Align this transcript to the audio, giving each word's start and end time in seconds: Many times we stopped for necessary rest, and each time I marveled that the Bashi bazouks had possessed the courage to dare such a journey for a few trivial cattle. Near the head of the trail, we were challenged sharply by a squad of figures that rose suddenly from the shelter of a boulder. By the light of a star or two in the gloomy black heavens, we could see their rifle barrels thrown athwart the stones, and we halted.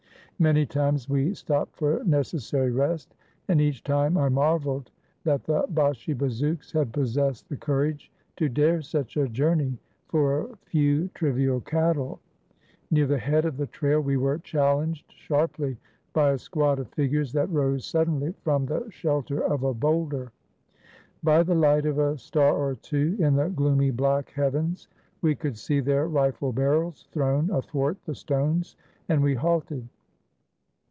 Many 0.41 0.65
times 0.65 1.07
we 1.07 1.35
stopped 1.35 1.75
for 1.77 2.03
necessary 2.03 2.71
rest, 2.71 3.13
and 3.47 3.61
each 3.61 3.83
time 3.83 4.17
I 4.17 4.27
marveled 4.27 4.89
that 5.23 5.43
the 5.43 5.67
Bashi 5.69 6.15
bazouks 6.15 6.71
had 6.71 6.91
possessed 6.91 7.47
the 7.47 7.55
courage 7.57 8.11
to 8.37 8.49
dare 8.49 8.81
such 8.81 9.17
a 9.17 9.27
journey 9.29 9.77
for 10.07 10.39
a 10.47 10.55
few 10.65 11.09
trivial 11.09 11.59
cattle. 11.61 12.19
Near 12.89 13.05
the 13.05 13.19
head 13.19 13.45
of 13.45 13.55
the 13.57 13.67
trail, 13.67 14.01
we 14.01 14.17
were 14.17 14.39
challenged 14.39 15.13
sharply 15.15 15.77
by 16.11 16.31
a 16.31 16.39
squad 16.39 16.79
of 16.79 16.87
figures 16.87 17.31
that 17.33 17.51
rose 17.51 17.85
suddenly 17.85 18.33
from 18.43 18.65
the 18.65 18.89
shelter 18.89 19.43
of 19.45 19.61
a 19.61 19.75
boulder. 19.75 20.31
By 21.21 21.43
the 21.43 21.53
light 21.53 21.85
of 21.85 21.99
a 21.99 22.17
star 22.17 22.55
or 22.57 22.73
two 22.73 23.15
in 23.19 23.35
the 23.35 23.49
gloomy 23.49 23.91
black 23.91 24.31
heavens, 24.31 24.87
we 25.21 25.35
could 25.35 25.55
see 25.55 25.81
their 25.81 26.07
rifle 26.07 26.51
barrels 26.51 27.07
thrown 27.11 27.51
athwart 27.51 27.97
the 28.05 28.15
stones, 28.15 28.75
and 29.07 29.21
we 29.21 29.35
halted. 29.35 29.87